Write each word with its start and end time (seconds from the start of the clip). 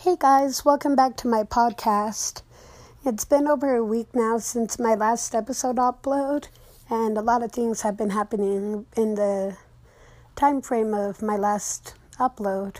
Hey 0.00 0.16
guys, 0.18 0.64
welcome 0.64 0.96
back 0.96 1.18
to 1.18 1.28
my 1.28 1.42
podcast. 1.42 2.40
It's 3.04 3.26
been 3.26 3.46
over 3.46 3.76
a 3.76 3.84
week 3.84 4.14
now 4.14 4.38
since 4.38 4.78
my 4.78 4.94
last 4.94 5.34
episode 5.34 5.76
upload, 5.76 6.48
and 6.88 7.18
a 7.18 7.20
lot 7.20 7.42
of 7.42 7.52
things 7.52 7.82
have 7.82 7.98
been 7.98 8.08
happening 8.08 8.86
in 8.96 9.16
the 9.16 9.58
time 10.36 10.62
frame 10.62 10.94
of 10.94 11.20
my 11.20 11.36
last 11.36 11.96
upload. 12.18 12.78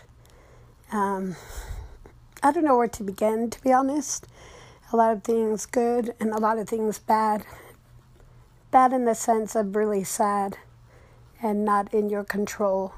Um, 0.93 1.37
I 2.43 2.53
don't 2.53 2.65
know 2.65 2.79
where 2.79 2.89
to 2.89 3.03
begin, 3.03 3.51
to 3.51 3.63
be 3.63 3.71
honest. 3.71 4.27
A 4.91 4.97
lot 4.97 5.13
of 5.13 5.23
things 5.23 5.67
good 5.67 6.15
and 6.19 6.31
a 6.31 6.39
lot 6.39 6.57
of 6.57 6.71
things 6.71 6.99
bad. 6.99 7.45
Bad 8.71 8.95
in 8.95 9.05
the 9.05 9.15
sense 9.15 9.55
of 9.55 9.77
really 9.77 10.05
sad 10.05 10.57
and 11.43 11.67
not 11.67 11.93
in 11.93 12.09
your 12.09 12.25
control. 12.25 12.95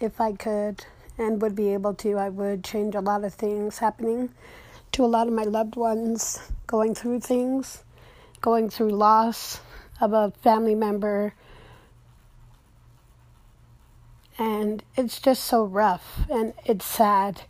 If 0.00 0.20
I 0.20 0.32
could 0.32 0.86
and 1.18 1.40
would 1.40 1.54
be 1.54 1.72
able 1.72 1.94
to, 1.94 2.18
I 2.18 2.28
would 2.28 2.62
change 2.64 2.94
a 2.94 3.00
lot 3.00 3.24
of 3.24 3.34
things 3.34 3.78
happening 3.78 4.30
to 4.92 5.04
a 5.04 5.06
lot 5.06 5.26
of 5.26 5.32
my 5.32 5.44
loved 5.44 5.76
ones, 5.76 6.38
going 6.66 6.94
through 6.94 7.20
things, 7.20 7.84
going 8.40 8.70
through 8.70 8.90
loss 8.90 9.60
of 10.00 10.12
a 10.12 10.32
family 10.42 10.74
member. 10.74 11.34
And 14.38 14.82
it's 14.96 15.20
just 15.20 15.44
so 15.44 15.64
rough 15.64 16.26
and 16.30 16.52
it's 16.64 16.84
sad. 16.84 17.42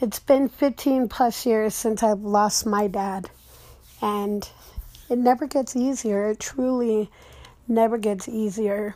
It's 0.00 0.20
been 0.20 0.48
15 0.48 1.08
plus 1.08 1.44
years 1.44 1.74
since 1.74 2.04
I've 2.04 2.20
lost 2.20 2.64
my 2.64 2.86
dad, 2.86 3.30
and 4.00 4.48
it 5.10 5.18
never 5.18 5.48
gets 5.48 5.74
easier. 5.74 6.28
It 6.28 6.38
truly 6.38 7.10
never 7.66 7.98
gets 7.98 8.28
easier. 8.28 8.94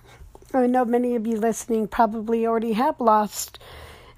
I 0.55 0.69
know 0.69 0.84
many 0.84 1.16
of 1.16 1.27
you 1.27 1.38
listening 1.38 1.88
probably 1.88 2.47
already 2.47 2.74
have 2.74 3.00
lost 3.00 3.59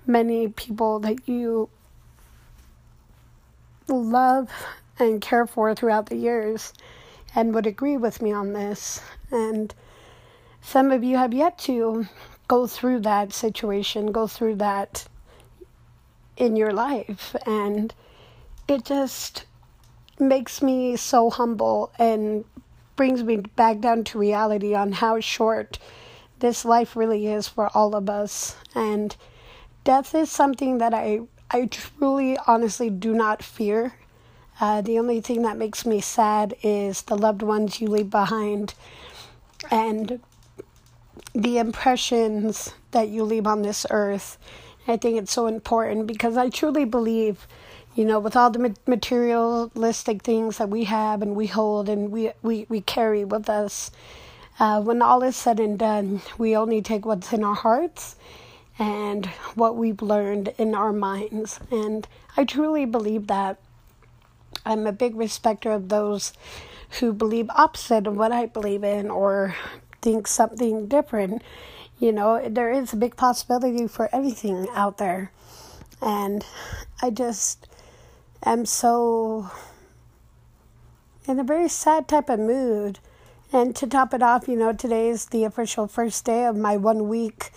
many 0.06 0.48
people 0.48 1.00
that 1.00 1.28
you 1.28 1.68
love 3.88 4.50
and 4.98 5.20
care 5.20 5.46
for 5.46 5.74
throughout 5.74 6.06
the 6.06 6.16
years 6.16 6.72
and 7.34 7.54
would 7.54 7.66
agree 7.66 7.96
with 7.96 8.22
me 8.22 8.32
on 8.32 8.52
this. 8.52 9.00
And 9.30 9.74
some 10.60 10.90
of 10.90 11.02
you 11.02 11.16
have 11.16 11.34
yet 11.34 11.58
to 11.60 12.06
go 12.48 12.66
through 12.66 13.00
that 13.00 13.32
situation, 13.32 14.12
go 14.12 14.26
through 14.26 14.56
that 14.56 15.06
in 16.36 16.56
your 16.56 16.72
life. 16.72 17.34
And 17.46 17.92
it 18.68 18.84
just 18.84 19.46
makes 20.18 20.62
me 20.62 20.96
so 20.96 21.30
humble 21.30 21.92
and 21.98 22.44
brings 22.96 23.22
me 23.24 23.36
back 23.36 23.80
down 23.80 24.04
to 24.04 24.18
reality 24.18 24.74
on 24.74 24.92
how 24.92 25.18
short 25.18 25.78
this 26.38 26.64
life 26.64 26.94
really 26.94 27.26
is 27.26 27.48
for 27.48 27.68
all 27.76 27.96
of 27.96 28.08
us. 28.08 28.56
And 28.74 29.16
death 29.84 30.14
is 30.14 30.30
something 30.30 30.78
that 30.78 30.94
I 30.94 31.20
I 31.50 31.66
truly, 31.66 32.36
honestly 32.46 32.90
do 32.90 33.14
not 33.14 33.42
fear. 33.42 33.94
Uh, 34.60 34.80
the 34.80 34.98
only 34.98 35.20
thing 35.20 35.42
that 35.42 35.56
makes 35.56 35.84
me 35.86 36.00
sad 36.00 36.54
is 36.62 37.02
the 37.02 37.16
loved 37.16 37.42
ones 37.42 37.80
you 37.80 37.88
leave 37.88 38.10
behind 38.10 38.74
and 39.70 40.20
the 41.34 41.58
impressions 41.58 42.74
that 42.92 43.08
you 43.08 43.24
leave 43.24 43.46
on 43.46 43.62
this 43.62 43.86
earth. 43.90 44.38
I 44.88 44.96
think 44.96 45.18
it's 45.18 45.32
so 45.32 45.46
important 45.46 46.06
because 46.06 46.36
I 46.36 46.48
truly 46.48 46.84
believe, 46.84 47.46
you 47.94 48.04
know, 48.04 48.18
with 48.18 48.36
all 48.36 48.50
the 48.50 48.74
materialistic 48.86 50.22
things 50.22 50.58
that 50.58 50.70
we 50.70 50.84
have 50.84 51.22
and 51.22 51.36
we 51.36 51.46
hold 51.46 51.88
and 51.88 52.10
we, 52.10 52.32
we, 52.42 52.66
we 52.68 52.80
carry 52.80 53.24
with 53.24 53.48
us, 53.48 53.90
uh, 54.58 54.80
when 54.80 55.02
all 55.02 55.22
is 55.22 55.36
said 55.36 55.60
and 55.60 55.78
done, 55.78 56.22
we 56.38 56.56
only 56.56 56.80
take 56.80 57.04
what's 57.04 57.32
in 57.32 57.44
our 57.44 57.54
hearts 57.54 58.16
and 58.78 59.26
what 59.54 59.76
we've 59.76 60.02
learned 60.02 60.52
in 60.58 60.74
our 60.74 60.92
minds. 60.92 61.60
And 61.70 62.06
I 62.36 62.44
truly 62.44 62.84
believe 62.84 63.26
that. 63.28 63.58
I'm 64.66 64.86
a 64.86 64.92
big 64.92 65.16
respecter 65.16 65.72
of 65.72 65.88
those 65.88 66.32
who 67.00 67.12
believe 67.12 67.50
opposite 67.50 68.06
of 68.06 68.16
what 68.16 68.32
I 68.32 68.46
believe 68.46 68.84
in 68.84 69.10
or 69.10 69.54
think 70.00 70.26
something 70.26 70.86
different. 70.86 71.42
You 71.98 72.12
know, 72.12 72.48
there 72.48 72.70
is 72.70 72.92
a 72.92 72.96
big 72.96 73.16
possibility 73.16 73.86
for 73.86 74.14
anything 74.14 74.68
out 74.74 74.98
there. 74.98 75.32
And 76.00 76.44
I 77.02 77.10
just 77.10 77.66
am 78.44 78.66
so 78.66 79.50
in 81.26 81.38
a 81.38 81.44
very 81.44 81.68
sad 81.68 82.08
type 82.08 82.28
of 82.28 82.40
mood. 82.40 82.98
And 83.52 83.76
to 83.76 83.86
top 83.86 84.12
it 84.12 84.22
off, 84.22 84.48
you 84.48 84.56
know, 84.56 84.72
today 84.72 85.08
is 85.08 85.26
the 85.26 85.44
official 85.44 85.86
first 85.86 86.24
day 86.24 86.44
of 86.44 86.56
my 86.56 86.76
one 86.76 87.08
week 87.08 87.50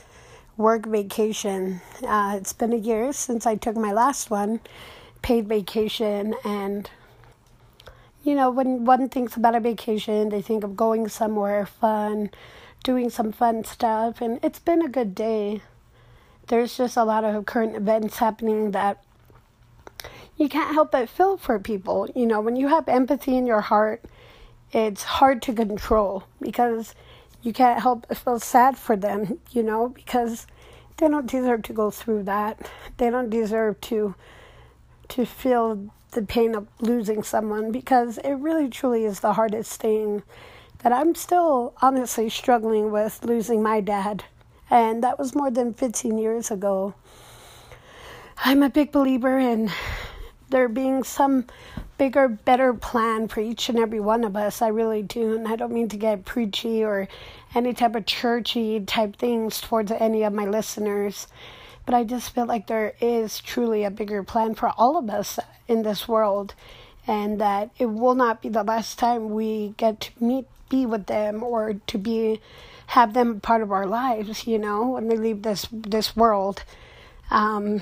work 0.58 0.88
vacation. 0.88 1.82
Uh, 2.06 2.36
it's 2.36 2.54
been 2.54 2.74
a 2.74 2.78
year 2.78 3.14
since 3.14 3.46
I 3.46 3.56
took 3.56 3.78
my 3.78 3.94
last 3.94 4.30
one, 4.30 4.60
paid 5.22 5.48
vacation, 5.48 6.36
and 6.44 6.90
you 8.24 8.36
know, 8.36 8.50
when 8.52 8.84
one 8.84 9.08
thinks 9.08 9.38
about 9.38 9.56
a 9.56 9.60
vacation, 9.60 10.30
they 10.30 10.42
think 10.42 10.64
of 10.64 10.76
going 10.76 11.08
somewhere 11.08 11.66
fun, 11.66 12.30
doing 12.84 13.10
some 13.10 13.32
fun 13.32 13.64
stuff, 13.64 14.20
and 14.20 14.40
it's 14.44 14.60
been 14.60 14.82
a 14.82 14.90
good 14.90 15.16
day. 15.16 15.62
There's 16.48 16.76
just 16.76 16.98
a 16.98 17.04
lot 17.04 17.24
of 17.24 17.46
current 17.46 17.76
events 17.76 18.18
happening 18.18 18.72
that 18.72 19.02
you 20.36 20.50
can't 20.50 20.74
help 20.74 20.92
but 20.92 21.10
feel 21.10 21.38
for 21.38 21.58
people. 21.60 22.10
You 22.16 22.26
know, 22.26 22.42
when 22.42 22.56
you 22.56 22.68
have 22.68 22.90
empathy 22.90 23.38
in 23.38 23.48
your 23.48 23.62
heart, 23.62 24.04
it's 24.72 25.04
hard 25.04 25.42
to 25.44 25.54
control 25.54 26.24
because 26.42 26.94
you 27.42 27.54
can't 27.54 27.82
help 27.82 28.08
but 28.08 28.18
feel 28.18 28.40
sad 28.40 28.78
for 28.78 28.96
them, 28.96 29.40
you 29.52 29.64
know, 29.64 29.90
because 29.90 30.48
they 30.98 31.08
don't 31.08 31.28
deserve 31.28 31.64
to 31.64 31.74
go 31.74 31.92
through 31.92 32.24
that. 32.24 32.70
They 32.98 33.10
don't 33.10 33.30
deserve 33.30 33.80
to 33.82 34.16
to 35.10 35.26
feel 35.26 35.90
the 36.12 36.22
pain 36.22 36.54
of 36.56 36.68
losing 36.82 37.24
someone 37.24 37.72
because 37.72 38.18
it 38.20 38.34
really 38.34 38.70
truly 38.70 39.06
is 39.06 39.22
the 39.22 39.34
hardest 39.34 39.80
thing 39.80 40.24
that 40.80 40.92
I'm 40.92 41.16
still 41.16 41.74
honestly 41.82 42.30
struggling 42.30 42.92
with 42.92 43.24
losing 43.24 43.64
my 43.64 43.80
dad. 43.82 44.26
And 44.70 45.02
that 45.04 45.18
was 45.18 45.34
more 45.34 45.50
than 45.50 45.74
15 45.74 46.18
years 46.18 46.52
ago. 46.52 46.94
I'm 48.38 48.62
a 48.62 48.70
big 48.70 48.92
believer 48.92 49.40
in 49.40 49.72
there 50.50 50.68
being 50.70 51.04
some 51.04 51.46
bigger, 51.98 52.28
better 52.28 52.74
plan 52.74 53.28
for 53.28 53.40
each 53.40 53.70
and 53.70 53.80
every 53.80 54.00
one 54.00 54.24
of 54.24 54.36
us. 54.36 54.62
I 54.62 54.68
really 54.68 55.04
do. 55.04 55.36
And 55.36 55.48
I 55.48 55.56
don't 55.56 55.74
mean 55.74 55.90
to 55.90 55.98
get 55.98 56.26
preachy 56.26 56.84
or 56.84 57.08
any 57.56 57.74
type 57.74 57.96
of 57.96 58.06
churchy 58.06 58.80
type 58.82 59.16
things 59.16 59.60
towards 59.62 59.92
any 59.92 60.24
of 60.24 60.34
my 60.34 60.46
listeners. 60.46 61.28
But 61.86 61.96
I 61.96 62.04
just 62.04 62.34
feel 62.34 62.46
like 62.46 62.68
there 62.68 62.94
is 63.02 63.40
truly 63.40 63.84
a 63.84 63.92
bigger 63.92 64.24
plan 64.24 64.56
for 64.56 64.70
all 64.78 64.98
of 64.98 65.10
us 65.10 65.40
in 65.68 65.84
this 65.84 66.08
world. 66.08 66.54
And 67.08 67.40
that 67.40 67.72
it 67.78 67.86
will 67.86 68.16
not 68.16 68.42
be 68.42 68.50
the 68.50 68.64
last 68.64 69.00
time 69.00 69.30
we 69.30 69.74
get 69.78 70.02
to 70.02 70.24
meet, 70.24 70.46
be 70.70 70.86
with 70.86 71.06
them, 71.06 71.42
or 71.42 71.76
to 71.88 71.98
be 71.98 72.42
have 72.88 73.14
them 73.14 73.40
part 73.40 73.62
of 73.62 73.72
our 73.72 73.86
lives. 73.86 74.46
You 74.46 74.60
know, 74.60 74.90
when 74.90 75.08
they 75.08 75.16
leave 75.16 75.44
this 75.44 75.68
this 75.72 76.18
world. 76.18 76.64
Um, 77.32 77.82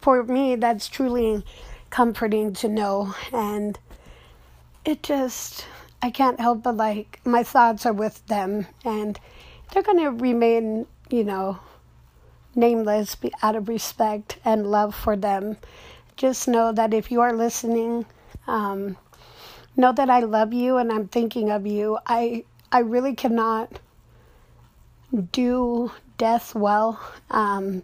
for 0.00 0.22
me, 0.22 0.56
that's 0.56 0.88
truly 0.88 1.44
comforting 1.90 2.52
to 2.54 2.68
know. 2.68 3.14
And 3.32 3.78
it 4.84 5.02
just, 5.02 5.66
I 6.02 6.10
can't 6.10 6.40
help 6.40 6.62
but 6.62 6.76
like, 6.76 7.20
my 7.24 7.42
thoughts 7.42 7.86
are 7.86 7.92
with 7.92 8.26
them. 8.26 8.66
And 8.84 9.18
they're 9.72 9.82
going 9.82 9.98
to 9.98 10.10
remain, 10.10 10.86
you 11.10 11.24
know, 11.24 11.58
nameless 12.54 13.16
out 13.42 13.56
of 13.56 13.68
respect 13.68 14.38
and 14.44 14.70
love 14.70 14.94
for 14.94 15.16
them. 15.16 15.56
Just 16.16 16.48
know 16.48 16.72
that 16.72 16.92
if 16.92 17.10
you 17.10 17.20
are 17.20 17.32
listening, 17.32 18.06
um, 18.46 18.96
know 19.76 19.92
that 19.92 20.10
I 20.10 20.20
love 20.20 20.52
you 20.52 20.76
and 20.76 20.92
I'm 20.92 21.08
thinking 21.08 21.50
of 21.50 21.66
you. 21.66 21.98
I 22.06 22.44
I 22.72 22.80
really 22.80 23.14
cannot 23.14 23.80
do 25.32 25.90
death 26.18 26.54
well. 26.54 27.00
Um, 27.30 27.82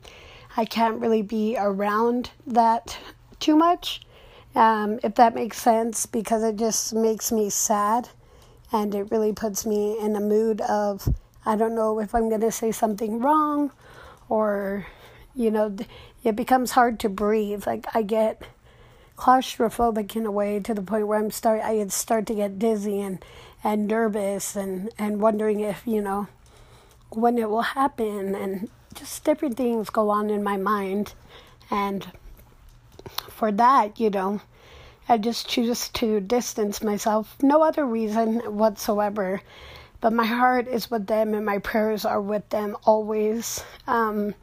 I 0.56 0.64
can't 0.64 1.00
really 1.00 1.22
be 1.22 1.56
around 1.58 2.30
that 2.46 2.98
too 3.40 3.56
much, 3.56 4.00
um, 4.54 4.98
if 5.02 5.14
that 5.16 5.34
makes 5.34 5.60
sense, 5.60 6.06
because 6.06 6.42
it 6.42 6.56
just 6.56 6.94
makes 6.94 7.30
me 7.30 7.50
sad 7.50 8.08
and 8.72 8.94
it 8.94 9.10
really 9.10 9.32
puts 9.32 9.66
me 9.66 9.98
in 9.98 10.16
a 10.16 10.20
mood 10.20 10.60
of 10.62 11.14
I 11.44 11.54
don't 11.54 11.74
know 11.76 12.00
if 12.00 12.14
I'm 12.14 12.28
going 12.28 12.40
to 12.40 12.50
say 12.50 12.72
something 12.72 13.20
wrong 13.20 13.70
or, 14.28 14.86
you 15.34 15.50
know, 15.50 15.76
it 16.24 16.34
becomes 16.34 16.72
hard 16.72 16.98
to 17.00 17.08
breathe. 17.08 17.66
Like 17.66 17.86
I 17.94 18.02
get 18.02 18.42
claustrophobic 19.16 20.16
in 20.16 20.26
a 20.26 20.30
way 20.30 20.58
to 20.60 20.74
the 20.74 20.82
point 20.82 21.06
where 21.06 21.18
I'm 21.18 21.30
start 21.30 21.62
I 21.62 21.86
start 21.86 22.26
to 22.26 22.34
get 22.34 22.58
dizzy 22.58 23.00
and 23.00 23.24
and 23.62 23.86
nervous 23.86 24.56
and 24.56 24.90
and 24.98 25.20
wondering 25.20 25.60
if 25.60 25.86
you 25.86 26.02
know 26.02 26.28
when 27.10 27.38
it 27.38 27.48
will 27.48 27.62
happen 27.62 28.34
and 28.34 28.68
just 28.96 29.24
different 29.24 29.56
things 29.56 29.90
go 29.90 30.10
on 30.10 30.30
in 30.30 30.42
my 30.42 30.56
mind. 30.56 31.14
And 31.70 32.10
for 33.28 33.52
that, 33.52 34.00
you 34.00 34.10
know, 34.10 34.40
I 35.08 35.18
just 35.18 35.48
choose 35.48 35.88
to 35.90 36.20
distance 36.20 36.82
myself. 36.82 37.36
No 37.42 37.62
other 37.62 37.84
reason 37.84 38.40
whatsoever. 38.56 39.42
But 40.00 40.12
my 40.12 40.26
heart 40.26 40.68
is 40.68 40.90
with 40.90 41.06
them 41.06 41.34
and 41.34 41.44
my 41.44 41.58
prayers 41.58 42.04
are 42.04 42.20
with 42.20 42.48
them 42.50 42.76
always. 42.84 43.64
Um, 43.86 44.34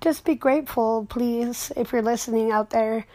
just 0.00 0.24
be 0.24 0.34
grateful, 0.34 1.06
please, 1.08 1.70
if 1.76 1.92
you're 1.92 2.02
listening 2.02 2.50
out 2.50 2.70
there. 2.70 3.06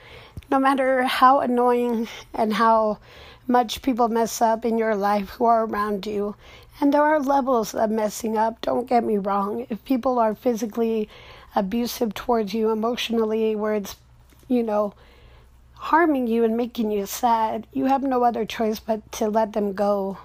No 0.50 0.60
matter 0.60 1.04
how 1.04 1.42
annoying 1.42 2.08
and 2.34 2.54
how 2.54 3.00
much 3.48 3.82
people 3.82 4.08
mess 4.08 4.42
up 4.42 4.66
in 4.66 4.78
your 4.78 4.96
life 4.96 5.30
who 5.32 5.46
are 5.46 5.66
around 5.66 6.06
you, 6.06 6.36
and 6.80 6.94
there 6.94 7.04
are 7.04 7.20
levels 7.20 7.74
of 7.74 7.90
messing 7.90 8.38
up, 8.38 8.62
don't 8.62 8.88
get 8.88 9.04
me 9.04 9.18
wrong. 9.18 9.66
If 9.70 9.84
people 9.84 10.20
are 10.20 10.36
physically 10.36 11.10
abusive 11.56 12.14
towards 12.14 12.54
you 12.54 12.70
emotionally, 12.70 13.56
where 13.56 13.74
it's, 13.74 13.96
you 14.48 14.64
know, 14.64 14.94
harming 15.74 16.28
you 16.28 16.44
and 16.44 16.56
making 16.56 16.92
you 16.92 17.06
sad, 17.06 17.68
you 17.74 17.86
have 17.86 18.04
no 18.04 18.24
other 18.24 18.46
choice 18.46 18.80
but 18.80 19.12
to 19.14 19.28
let 19.30 19.54
them 19.54 19.74
go. 19.74 20.18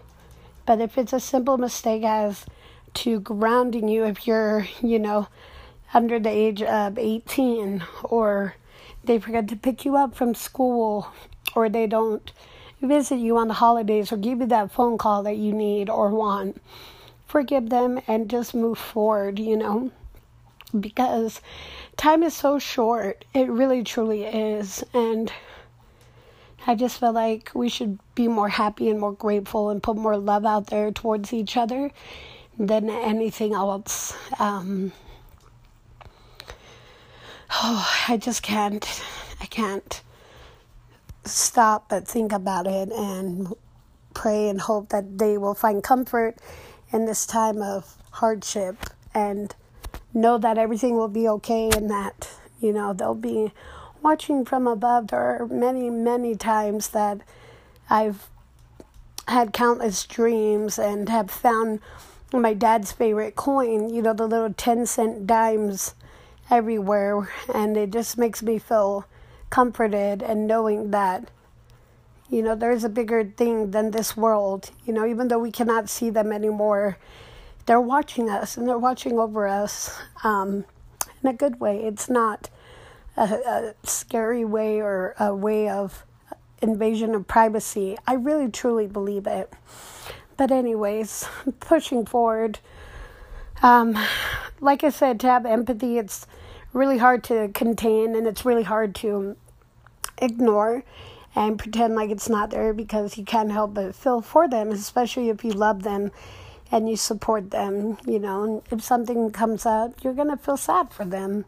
But 0.66 0.80
if 0.80 0.96
it's 0.98 1.12
a 1.12 1.20
simple 1.20 1.58
mistake 1.58 2.04
as 2.04 2.46
to 2.94 3.20
grounding 3.20 3.88
you, 3.88 4.04
if 4.04 4.26
you're, 4.26 4.66
you 4.82 4.98
know, 4.98 5.28
under 5.94 6.20
the 6.20 6.30
age 6.30 6.62
of 6.62 6.98
18, 6.98 7.82
or 8.04 8.54
they 9.04 9.18
forget 9.18 9.48
to 9.48 9.56
pick 9.56 9.84
you 9.84 9.96
up 9.96 10.14
from 10.14 10.34
school, 10.34 11.08
or 11.54 11.68
they 11.68 11.86
don't 11.86 12.32
visit 12.80 13.16
you 13.16 13.36
on 13.36 13.48
the 13.48 13.54
holidays 13.54 14.12
or 14.12 14.16
give 14.16 14.40
you 14.40 14.46
that 14.46 14.72
phone 14.72 14.98
call 14.98 15.22
that 15.22 15.36
you 15.36 15.52
need 15.52 15.88
or 15.88 16.10
want, 16.10 16.60
forgive 17.26 17.70
them 17.70 18.00
and 18.08 18.28
just 18.28 18.54
move 18.54 18.78
forward, 18.78 19.38
you 19.38 19.56
know? 19.56 19.90
Because 20.78 21.40
time 21.96 22.22
is 22.22 22.34
so 22.34 22.58
short. 22.58 23.24
It 23.34 23.48
really, 23.48 23.84
truly 23.84 24.24
is. 24.24 24.82
And 24.92 25.32
I 26.66 26.74
just 26.74 26.98
feel 26.98 27.12
like 27.12 27.50
we 27.54 27.68
should 27.68 27.98
be 28.14 28.28
more 28.28 28.48
happy 28.48 28.88
and 28.88 28.98
more 28.98 29.12
grateful 29.12 29.70
and 29.70 29.82
put 29.82 29.96
more 29.96 30.16
love 30.16 30.46
out 30.46 30.68
there 30.68 30.90
towards 30.90 31.32
each 31.32 31.56
other 31.56 31.90
than 32.58 32.88
anything 32.90 33.52
else. 33.52 34.14
Um, 34.38 34.92
oh, 37.62 37.88
I 38.08 38.16
just 38.16 38.42
can't. 38.42 38.84
I 39.40 39.46
can't 39.46 40.02
stop 41.24 41.88
but 41.88 42.06
think 42.06 42.32
about 42.32 42.66
it 42.66 42.90
and 42.90 43.54
pray 44.14 44.48
and 44.48 44.60
hope 44.60 44.88
that 44.88 45.18
they 45.18 45.38
will 45.38 45.54
find 45.54 45.82
comfort 45.82 46.36
in 46.92 47.06
this 47.06 47.26
time 47.26 47.62
of 47.62 47.96
hardship 48.10 48.76
and 49.14 49.54
know 50.12 50.36
that 50.38 50.58
everything 50.58 50.96
will 50.96 51.08
be 51.08 51.28
okay 51.28 51.70
and 51.74 51.88
that, 51.90 52.28
you 52.60 52.72
know, 52.72 52.92
they'll 52.92 53.14
be 53.14 53.52
watching 54.02 54.44
from 54.44 54.66
above. 54.66 55.08
There 55.08 55.20
are 55.20 55.46
many, 55.46 55.90
many 55.90 56.34
times 56.34 56.88
that 56.88 57.20
I've 57.88 58.28
had 59.28 59.52
countless 59.52 60.04
dreams 60.04 60.78
and 60.78 61.08
have 61.08 61.30
found 61.30 61.80
my 62.32 62.54
dad's 62.54 62.92
favorite 62.92 63.36
coin, 63.36 63.92
you 63.94 64.02
know, 64.02 64.14
the 64.14 64.26
little 64.26 64.52
10 64.52 64.86
cent 64.86 65.26
dimes 65.26 65.94
everywhere. 66.52 67.28
And 67.52 67.76
it 67.76 67.90
just 67.90 68.18
makes 68.18 68.42
me 68.42 68.58
feel 68.58 69.06
comforted 69.50 70.22
and 70.22 70.46
knowing 70.46 70.90
that 70.92 71.30
you 72.30 72.42
know 72.42 72.54
there's 72.54 72.84
a 72.84 72.88
bigger 72.88 73.22
thing 73.22 73.72
than 73.72 73.90
this 73.90 74.16
world 74.16 74.70
you 74.86 74.92
know 74.94 75.04
even 75.04 75.28
though 75.28 75.38
we 75.38 75.50
cannot 75.50 75.88
see 75.88 76.10
them 76.10 76.30
anymore. 76.32 76.96
They're 77.66 77.80
watching 77.80 78.28
us 78.28 78.56
and 78.56 78.68
they're 78.68 78.78
watching 78.78 79.18
over 79.18 79.46
us 79.46 79.96
um, 80.24 80.64
in 81.22 81.28
a 81.28 81.32
good 81.32 81.60
way. 81.60 81.84
It's 81.84 82.10
not 82.10 82.50
a, 83.16 83.22
a 83.22 83.74
scary 83.84 84.44
way 84.44 84.80
or 84.80 85.14
a 85.18 85.34
way 85.34 85.68
of 85.68 86.04
invasion 86.60 87.14
of 87.14 87.28
privacy. 87.28 87.96
I 88.06 88.14
really 88.14 88.50
truly 88.50 88.86
believe 88.88 89.26
it. 89.26 89.52
But 90.36 90.50
anyways 90.50 91.28
pushing 91.60 92.04
forward 92.04 92.58
um, 93.62 93.96
like 94.60 94.82
i 94.84 94.88
said 94.88 95.20
to 95.20 95.26
have 95.28 95.46
empathy 95.46 95.98
it's 95.98 96.26
really 96.72 96.98
hard 96.98 97.24
to 97.24 97.48
contain 97.48 98.14
and 98.14 98.26
it's 98.26 98.44
really 98.44 98.62
hard 98.62 98.94
to 98.96 99.36
ignore 100.18 100.84
and 101.34 101.58
pretend 101.58 101.94
like 101.94 102.10
it's 102.10 102.28
not 102.28 102.50
there 102.50 102.72
because 102.72 103.16
you 103.16 103.24
can't 103.24 103.50
help 103.50 103.74
but 103.74 103.94
feel 103.94 104.20
for 104.20 104.48
them, 104.48 104.70
especially 104.70 105.28
if 105.28 105.44
you 105.44 105.52
love 105.52 105.82
them 105.82 106.10
and 106.70 106.88
you 106.88 106.96
support 106.96 107.50
them. 107.50 107.98
You 108.06 108.18
know, 108.18 108.62
if 108.70 108.82
something 108.82 109.30
comes 109.30 109.64
up, 109.66 110.02
you're 110.02 110.14
going 110.14 110.30
to 110.30 110.36
feel 110.36 110.56
sad 110.56 110.92
for 110.92 111.04
them. 111.04 111.44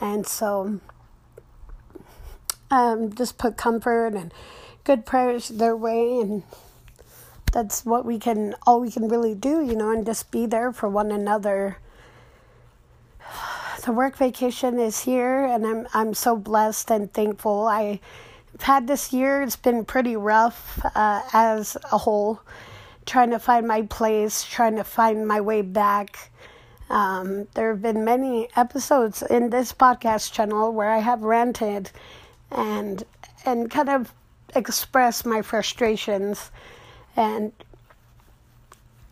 And 0.00 0.26
so, 0.26 0.80
um, 2.70 3.12
just 3.14 3.36
put 3.38 3.56
comfort 3.56 4.14
and 4.14 4.32
good 4.84 5.04
prayers 5.04 5.48
their 5.48 5.76
way 5.76 6.18
and 6.20 6.42
that's 7.52 7.84
what 7.84 8.04
we 8.04 8.18
can 8.18 8.54
all 8.66 8.80
we 8.80 8.90
can 8.90 9.08
really 9.08 9.34
do 9.34 9.62
you 9.64 9.74
know 9.74 9.90
and 9.90 10.06
just 10.06 10.30
be 10.30 10.46
there 10.46 10.72
for 10.72 10.88
one 10.88 11.10
another 11.10 11.78
the 13.82 13.92
work 13.92 14.16
vacation 14.16 14.78
is 14.78 15.00
here, 15.00 15.44
and 15.44 15.66
I'm 15.66 15.86
I'm 15.94 16.14
so 16.14 16.36
blessed 16.36 16.90
and 16.90 17.12
thankful. 17.12 17.66
I've 17.66 18.00
had 18.60 18.86
this 18.86 19.12
year; 19.12 19.42
it's 19.42 19.56
been 19.56 19.84
pretty 19.84 20.16
rough 20.16 20.80
uh, 20.94 21.22
as 21.32 21.76
a 21.90 21.98
whole, 21.98 22.40
trying 23.06 23.30
to 23.30 23.38
find 23.38 23.66
my 23.66 23.82
place, 23.82 24.44
trying 24.44 24.76
to 24.76 24.84
find 24.84 25.26
my 25.26 25.40
way 25.40 25.62
back. 25.62 26.30
Um, 26.90 27.46
there 27.54 27.70
have 27.70 27.82
been 27.82 28.04
many 28.04 28.48
episodes 28.56 29.22
in 29.22 29.50
this 29.50 29.72
podcast 29.72 30.32
channel 30.32 30.72
where 30.72 30.90
I 30.90 30.98
have 30.98 31.22
ranted 31.22 31.90
and 32.50 33.04
and 33.44 33.70
kind 33.70 33.88
of 33.88 34.12
expressed 34.54 35.24
my 35.24 35.42
frustrations 35.42 36.50
and 37.16 37.52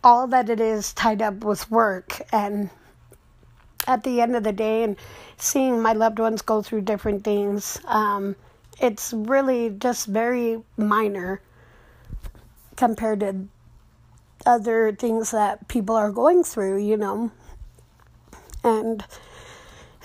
all 0.03 0.27
that 0.27 0.49
it 0.49 0.59
is 0.59 0.93
tied 0.93 1.21
up 1.21 1.43
with 1.43 1.69
work 1.71 2.21
and 2.31 2.69
at 3.89 4.03
the 4.03 4.21
end 4.21 4.35
of 4.35 4.43
the 4.43 4.53
day 4.53 4.83
and 4.83 4.95
seeing 5.37 5.81
my 5.81 5.93
loved 5.93 6.19
ones 6.19 6.43
go 6.43 6.61
through 6.61 6.81
different 6.81 7.23
things, 7.23 7.81
um, 7.85 8.35
it's 8.79 9.11
really 9.13 9.71
just 9.71 10.05
very 10.05 10.61
minor 10.77 11.41
compared 12.75 13.19
to 13.21 13.47
other 14.45 14.91
things 14.93 15.31
that 15.31 15.67
people 15.67 15.95
are 15.95 16.11
going 16.11 16.43
through, 16.43 16.77
you 16.77 16.95
know. 16.95 17.31
And 18.63 19.03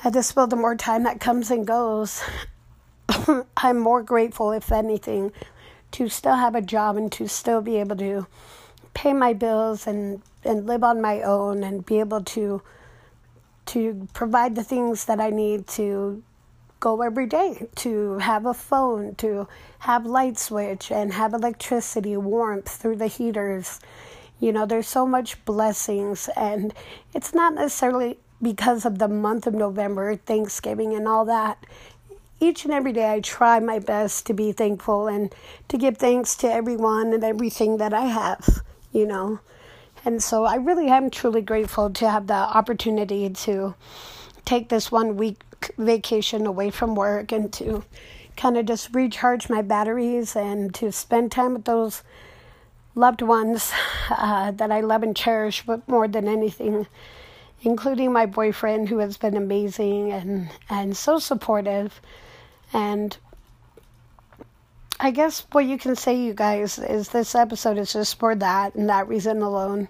I 0.03 0.11
just 0.11 0.35
feel 0.35 0.47
the 0.47 0.57
more 0.57 0.77
time 0.77 1.03
that 1.03 1.21
comes 1.21 1.51
and 1.51 1.67
goes, 1.67 2.23
I'm 3.59 3.79
more 3.79 4.03
grateful, 4.03 4.51
if 4.51 4.73
anything, 4.73 5.31
to 5.93 6.09
still 6.09 6.37
have 6.37 6.55
a 6.55 6.63
job 6.63 6.97
and 6.97 7.13
to 7.13 7.29
still 7.29 7.61
be 7.61 7.77
able 7.77 7.97
to 7.97 8.27
pay 8.95 9.13
my 9.13 9.35
bills 9.35 9.87
and, 9.87 10.23
and 10.43 10.67
live 10.67 10.83
on 10.83 11.03
my 11.03 11.21
own 11.21 11.63
and 11.63 11.85
be 11.85 12.01
able 12.01 12.23
to 12.23 12.63
to 13.67 14.09
provide 14.13 14.55
the 14.55 14.65
things 14.65 15.05
that 15.07 15.21
I 15.21 15.31
need 15.31 15.67
to 15.69 16.23
go 16.81 17.01
every 17.01 17.27
day, 17.27 17.67
to 17.77 18.19
have 18.19 18.45
a 18.45 18.53
phone, 18.53 19.15
to 19.15 19.49
have 19.81 20.05
light 20.05 20.39
switch 20.39 20.93
and 20.93 21.15
have 21.15 21.33
electricity, 21.33 22.17
warmth 22.17 22.69
through 22.69 22.97
the 22.97 23.07
heaters. 23.07 23.81
You 24.39 24.53
know, 24.53 24.67
there's 24.67 24.89
so 24.89 25.07
much 25.07 25.43
blessings 25.47 26.29
and 26.37 26.75
it's 27.15 27.33
not 27.33 27.55
necessarily 27.55 28.19
because 28.43 28.85
of 28.85 28.99
the 28.99 29.09
month 29.09 29.47
of 29.47 29.55
November, 29.55 30.17
Thanksgiving 30.17 30.95
and 30.95 31.09
all 31.09 31.25
that. 31.25 31.65
Each 32.41 32.65
and 32.65 32.75
every 32.75 32.93
day 32.93 33.11
I 33.11 33.21
try 33.21 33.59
my 33.61 33.79
best 33.79 34.27
to 34.27 34.35
be 34.35 34.53
thankful 34.53 35.07
and 35.07 35.35
to 35.69 35.79
give 35.79 35.97
thanks 35.97 36.37
to 36.37 36.53
everyone 36.53 37.15
and 37.15 37.25
everything 37.25 37.79
that 37.79 37.95
I 37.95 38.07
have, 38.07 38.61
you 38.93 39.07
know. 39.07 39.41
And 40.05 40.23
so 40.23 40.45
I 40.45 40.57
really 40.57 40.89
am 40.89 41.11
truly 41.11 41.41
grateful 41.41 41.91
to 41.91 42.11
have 42.11 42.27
the 42.27 42.35
opportunity 42.35 43.31
to 43.31 43.75
take 44.45 44.69
this 44.69 44.93
one 44.93 45.17
week 45.17 45.43
vacation 45.79 46.47
away 46.47 46.71
from 46.71 46.95
work 46.95 47.33
and 47.33 47.53
to 47.55 47.85
kind 48.37 48.57
of 48.57 48.67
just 48.67 48.95
recharge 48.95 49.49
my 49.49 49.63
batteries 49.63 50.37
and 50.37 50.75
to 50.75 50.93
spend 50.93 51.33
time 51.33 51.55
with 51.55 51.65
those 51.65 52.03
loved 52.95 53.23
ones 53.23 53.73
uh, 54.11 54.51
that 54.53 54.71
I 54.71 54.81
love 54.81 55.03
and 55.03 55.17
cherish, 55.17 55.65
but 55.65 55.89
more 55.89 56.07
than 56.07 56.29
anything, 56.29 56.87
including 57.63 58.13
my 58.13 58.27
boyfriend 58.27 58.89
who 58.89 58.99
has 58.99 59.17
been 59.17 59.37
amazing 59.37 60.13
and, 60.13 60.51
and 60.69 60.97
so 60.97 61.19
supportive. 61.19 62.01
And 62.73 63.17
I 65.01 65.11
guess 65.11 65.45
what 65.51 65.65
you 65.65 65.77
can 65.77 65.97
say, 65.97 66.15
you 66.15 66.35
guys, 66.35 66.79
is 66.79 67.09
this 67.09 67.35
episode 67.35 67.79
is 67.79 67.93
just 67.93 68.17
for 68.17 68.37
that 68.37 68.77
and 68.77 68.89
that 68.89 69.09
reason 69.09 69.43
alone. 69.43 69.89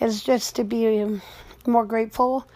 Is 0.00 0.22
just 0.22 0.56
to 0.56 0.64
be 0.64 1.20
more 1.66 1.84
grateful 1.84 2.46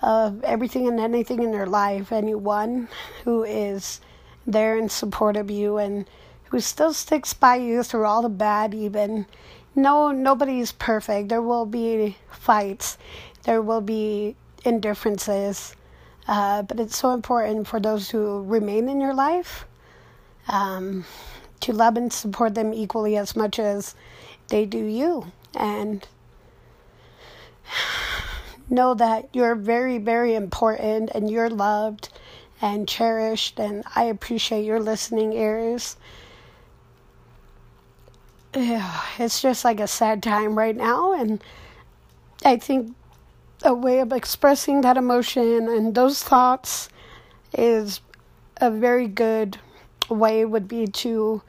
of 0.00 0.44
everything 0.44 0.86
and 0.86 1.00
anything 1.00 1.42
in 1.42 1.52
your 1.52 1.66
life. 1.66 2.12
Anyone 2.12 2.88
who 3.24 3.42
is 3.42 4.00
there 4.46 4.78
in 4.78 4.88
support 4.88 5.36
of 5.36 5.50
you 5.50 5.76
and 5.76 6.08
who 6.50 6.60
still 6.60 6.92
sticks 6.92 7.34
by 7.34 7.56
you 7.56 7.82
through 7.82 8.04
all 8.04 8.22
the 8.22 8.28
bad, 8.28 8.72
even. 8.72 9.26
No, 9.74 10.12
nobody's 10.12 10.70
perfect. 10.70 11.30
There 11.30 11.42
will 11.42 11.66
be 11.66 12.16
fights, 12.30 12.96
there 13.42 13.60
will 13.60 13.80
be 13.80 14.36
indifferences. 14.64 15.74
Uh, 16.28 16.62
but 16.62 16.78
it's 16.78 16.96
so 16.96 17.10
important 17.10 17.66
for 17.66 17.80
those 17.80 18.10
who 18.10 18.44
remain 18.44 18.88
in 18.88 19.00
your 19.00 19.14
life 19.14 19.66
um, 20.48 21.04
to 21.60 21.72
love 21.72 21.96
and 21.96 22.12
support 22.12 22.54
them 22.54 22.72
equally 22.72 23.16
as 23.16 23.34
much 23.34 23.58
as 23.58 23.94
they 24.48 24.66
do 24.66 24.84
you. 24.84 25.32
And 25.54 26.06
know 28.68 28.94
that 28.94 29.28
you're 29.32 29.54
very, 29.54 29.98
very 29.98 30.34
important 30.34 31.10
and 31.14 31.30
you're 31.30 31.50
loved 31.50 32.08
and 32.60 32.88
cherished, 32.88 33.58
and 33.58 33.84
I 33.94 34.04
appreciate 34.04 34.64
your 34.64 34.80
listening 34.80 35.32
ears. 35.32 35.96
It's 38.54 39.42
just 39.42 39.64
like 39.64 39.80
a 39.80 39.86
sad 39.86 40.22
time 40.22 40.56
right 40.56 40.76
now, 40.76 41.12
and 41.12 41.42
I 42.44 42.56
think 42.56 42.94
a 43.62 43.74
way 43.74 43.98
of 44.00 44.12
expressing 44.12 44.82
that 44.82 44.96
emotion 44.96 45.68
and 45.68 45.94
those 45.94 46.22
thoughts 46.22 46.88
is 47.56 48.00
a 48.58 48.70
very 48.70 49.08
good 49.08 49.58
way 50.10 50.44
would 50.44 50.68
be 50.68 50.86
to 50.86 51.42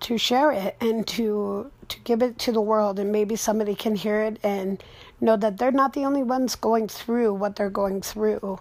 to 0.00 0.18
share 0.18 0.52
it 0.52 0.76
and 0.80 1.06
to 1.06 1.70
to 1.88 2.00
give 2.00 2.22
it 2.22 2.38
to 2.38 2.52
the 2.52 2.60
world 2.60 2.98
and 2.98 3.10
maybe 3.10 3.36
somebody 3.36 3.74
can 3.74 3.94
hear 3.94 4.20
it 4.22 4.38
and 4.42 4.82
know 5.20 5.36
that 5.36 5.58
they're 5.58 5.72
not 5.72 5.92
the 5.94 6.04
only 6.04 6.22
ones 6.22 6.54
going 6.54 6.88
through 6.88 7.32
what 7.32 7.56
they're 7.56 7.70
going 7.70 8.02
through. 8.02 8.58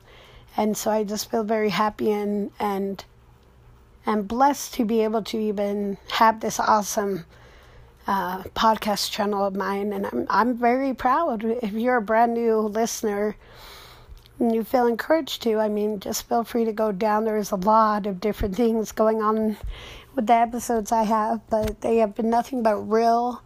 And 0.55 0.77
so 0.77 0.89
I 0.91 1.03
just 1.03 1.29
feel 1.29 1.43
very 1.43 1.69
happy 1.69 2.11
and 2.11 2.51
and 2.59 3.03
and 4.05 4.27
blessed 4.27 4.73
to 4.75 4.85
be 4.85 5.01
able 5.01 5.23
to 5.23 5.37
even 5.37 5.97
have 6.11 6.39
this 6.39 6.59
awesome 6.59 7.25
uh, 8.07 8.43
podcast 8.55 9.11
channel 9.11 9.45
of 9.45 9.55
mine, 9.55 9.91
and 9.91 10.05
I'm 10.05 10.27
I'm 10.29 10.53
very 10.55 10.93
proud. 10.93 11.43
If 11.43 11.73
you're 11.73 11.97
a 11.97 12.01
brand 12.01 12.35
new 12.35 12.59
listener 12.59 13.35
and 14.39 14.53
you 14.53 14.63
feel 14.63 14.87
encouraged 14.87 15.41
to, 15.43 15.59
I 15.59 15.69
mean, 15.69 15.99
just 15.99 16.27
feel 16.27 16.43
free 16.43 16.65
to 16.65 16.73
go 16.73 16.91
down. 16.91 17.25
There's 17.25 17.51
a 17.51 17.55
lot 17.55 18.05
of 18.05 18.19
different 18.19 18.55
things 18.55 18.91
going 18.91 19.21
on 19.21 19.57
with 20.13 20.27
the 20.27 20.33
episodes 20.33 20.91
I 20.91 21.03
have, 21.03 21.41
but 21.49 21.81
they 21.81 21.97
have 21.97 22.15
been 22.15 22.29
nothing 22.29 22.61
but 22.61 22.75
real, 22.77 23.41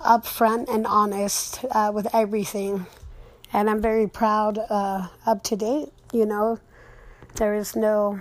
upfront, 0.00 0.72
and 0.72 0.86
honest 0.86 1.64
uh, 1.70 1.90
with 1.92 2.06
everything. 2.14 2.86
And 3.52 3.68
I'm 3.68 3.82
very 3.82 4.06
proud, 4.06 4.58
uh, 4.58 5.08
up 5.26 5.42
to 5.44 5.56
date. 5.56 5.88
You 6.12 6.26
know, 6.26 6.60
there 7.34 7.54
is 7.54 7.74
no 7.74 8.20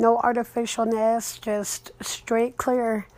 no 0.00 0.18
artificialness, 0.18 1.40
just 1.40 1.90
straight, 2.00 2.56
clear 2.56 3.08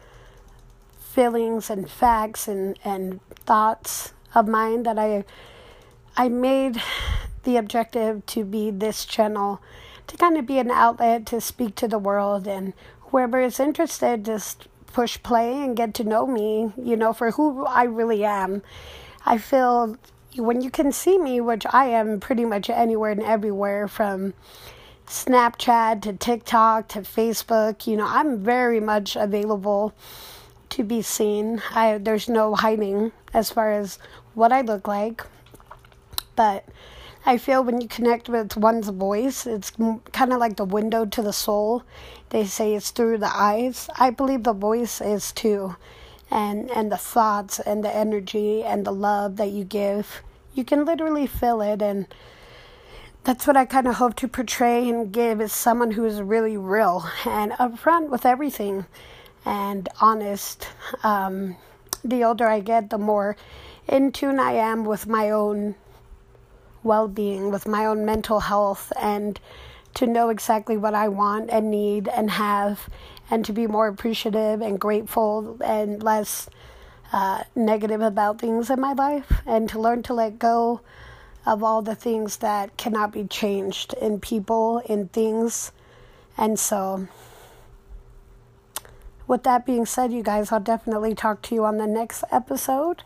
feelings 0.98 1.68
and 1.68 1.90
facts 1.90 2.48
and, 2.48 2.78
and 2.84 3.20
thoughts 3.44 4.14
of 4.34 4.48
mine 4.48 4.82
that 4.84 4.98
I 4.98 5.24
I 6.16 6.28
made 6.28 6.82
the 7.44 7.56
objective 7.56 8.26
to 8.26 8.44
be 8.44 8.70
this 8.70 9.04
channel 9.04 9.60
to 10.06 10.16
kind 10.16 10.36
of 10.36 10.46
be 10.46 10.58
an 10.58 10.70
outlet 10.70 11.26
to 11.26 11.40
speak 11.40 11.74
to 11.76 11.88
the 11.88 11.98
world 11.98 12.46
and 12.46 12.72
whoever 13.10 13.40
is 13.40 13.60
interested 13.60 14.24
just 14.24 14.66
push 14.92 15.22
play 15.22 15.62
and 15.64 15.76
get 15.76 15.94
to 15.94 16.04
know 16.04 16.26
me, 16.26 16.72
you 16.76 16.96
know, 16.96 17.12
for 17.12 17.30
who 17.32 17.64
I 17.64 17.84
really 17.84 18.24
am. 18.24 18.62
I 19.24 19.38
feel 19.38 19.96
when 20.36 20.60
you 20.60 20.70
can 20.70 20.92
see 20.92 21.18
me, 21.18 21.40
which 21.40 21.64
I 21.70 21.86
am 21.86 22.20
pretty 22.20 22.44
much 22.44 22.70
anywhere 22.70 23.10
and 23.10 23.22
everywhere 23.22 23.88
from 23.88 24.34
Snapchat 25.06 26.02
to 26.02 26.12
TikTok 26.12 26.88
to 26.88 27.00
Facebook, 27.00 27.86
you 27.86 27.96
know, 27.96 28.06
I'm 28.06 28.38
very 28.38 28.80
much 28.80 29.16
available 29.16 29.92
to 30.70 30.84
be 30.84 31.02
seen. 31.02 31.62
I 31.74 31.98
there's 31.98 32.28
no 32.28 32.54
hiding 32.54 33.12
as 33.34 33.50
far 33.50 33.72
as 33.72 33.98
what 34.34 34.52
I 34.52 34.62
look 34.62 34.88
like. 34.88 35.24
But 36.36 36.64
I 37.26 37.36
feel 37.36 37.62
when 37.62 37.80
you 37.80 37.88
connect 37.88 38.28
with 38.28 38.56
one's 38.56 38.88
voice, 38.88 39.46
it's 39.46 39.72
kind 40.12 40.32
of 40.32 40.38
like 40.38 40.56
the 40.56 40.64
window 40.64 41.04
to 41.04 41.22
the 41.22 41.32
soul. 41.32 41.82
They 42.30 42.46
say 42.46 42.74
it's 42.74 42.90
through 42.90 43.18
the 43.18 43.30
eyes. 43.32 43.90
I 43.98 44.10
believe 44.10 44.44
the 44.44 44.54
voice 44.54 45.00
is 45.00 45.32
too. 45.32 45.76
And 46.30 46.70
and 46.70 46.90
the 46.90 46.96
thoughts 46.96 47.60
and 47.60 47.84
the 47.84 47.94
energy 47.94 48.62
and 48.62 48.86
the 48.86 48.92
love 48.92 49.36
that 49.36 49.50
you 49.50 49.64
give. 49.64 50.22
You 50.54 50.64
can 50.64 50.84
literally 50.84 51.26
feel 51.26 51.60
it 51.60 51.82
and 51.82 52.06
that's 53.22 53.46
what 53.46 53.56
I 53.56 53.66
kind 53.66 53.86
of 53.86 53.96
hope 53.96 54.14
to 54.16 54.28
portray 54.28 54.88
and 54.88 55.12
give 55.12 55.40
is 55.40 55.52
someone 55.52 55.90
who 55.90 56.06
is 56.06 56.22
really 56.22 56.56
real 56.56 57.04
and 57.26 57.52
upfront 57.52 58.08
with 58.08 58.24
everything 58.24 58.86
and 59.44 59.88
honest. 60.00 60.68
Um, 61.02 61.56
the 62.04 62.24
older 62.24 62.46
I 62.46 62.60
get, 62.60 62.90
the 62.90 62.98
more 62.98 63.36
in 63.88 64.12
tune 64.12 64.38
I 64.38 64.52
am 64.52 64.84
with 64.84 65.06
my 65.06 65.30
own 65.30 65.74
well 66.82 67.08
being, 67.08 67.50
with 67.50 67.66
my 67.66 67.84
own 67.84 68.04
mental 68.04 68.40
health, 68.40 68.92
and 69.00 69.38
to 69.94 70.06
know 70.06 70.30
exactly 70.30 70.76
what 70.76 70.94
I 70.94 71.08
want 71.08 71.50
and 71.50 71.70
need 71.70 72.08
and 72.08 72.30
have, 72.30 72.88
and 73.30 73.44
to 73.44 73.52
be 73.52 73.66
more 73.66 73.88
appreciative 73.88 74.62
and 74.62 74.80
grateful 74.80 75.58
and 75.62 76.02
less 76.02 76.48
uh, 77.12 77.42
negative 77.54 78.00
about 78.00 78.40
things 78.40 78.70
in 78.70 78.80
my 78.80 78.92
life, 78.92 79.42
and 79.44 79.68
to 79.68 79.80
learn 79.80 80.02
to 80.04 80.14
let 80.14 80.38
go 80.38 80.80
of 81.44 81.62
all 81.62 81.82
the 81.82 81.94
things 81.94 82.38
that 82.38 82.76
cannot 82.76 83.12
be 83.12 83.24
changed 83.24 83.94
in 83.94 84.20
people, 84.20 84.78
in 84.86 85.08
things. 85.08 85.72
And 86.36 86.58
so, 86.58 87.08
with 89.30 89.44
that 89.44 89.64
being 89.64 89.86
said, 89.86 90.12
you 90.12 90.24
guys, 90.24 90.50
I'll 90.50 90.58
definitely 90.58 91.14
talk 91.14 91.40
to 91.42 91.54
you 91.54 91.64
on 91.64 91.76
the 91.76 91.86
next 91.86 92.24
episode. 92.32 93.04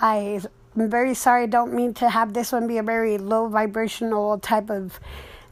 I 0.00 0.40
I'm 0.74 0.90
very 0.90 1.14
sorry. 1.14 1.44
I 1.44 1.46
don't 1.46 1.72
mean 1.72 1.94
to 1.94 2.10
have 2.10 2.32
this 2.32 2.50
one 2.50 2.66
be 2.66 2.78
a 2.78 2.82
very 2.82 3.18
low 3.18 3.46
vibrational 3.46 4.40
type 4.40 4.68
of 4.68 4.98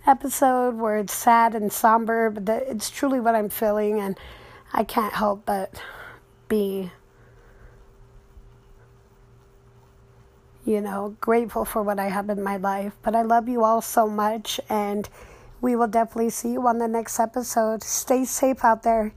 episode 0.08 0.74
where 0.74 0.96
it's 0.98 1.14
sad 1.14 1.54
and 1.54 1.72
somber, 1.72 2.30
but 2.30 2.48
it's 2.66 2.90
truly 2.90 3.20
what 3.20 3.36
I'm 3.36 3.48
feeling, 3.48 4.00
and 4.00 4.18
I 4.72 4.82
can't 4.82 5.14
help 5.14 5.46
but 5.46 5.80
be, 6.48 6.90
you 10.64 10.80
know, 10.80 11.16
grateful 11.20 11.64
for 11.64 11.80
what 11.80 12.00
I 12.00 12.08
have 12.08 12.28
in 12.28 12.42
my 12.42 12.56
life. 12.56 12.94
But 13.02 13.14
I 13.14 13.22
love 13.22 13.48
you 13.48 13.62
all 13.62 13.82
so 13.82 14.08
much, 14.08 14.60
and 14.68 15.08
we 15.60 15.76
will 15.76 15.86
definitely 15.86 16.30
see 16.30 16.54
you 16.54 16.66
on 16.66 16.78
the 16.78 16.88
next 16.88 17.20
episode. 17.20 17.84
Stay 17.84 18.24
safe 18.24 18.64
out 18.64 18.82
there. 18.82 19.12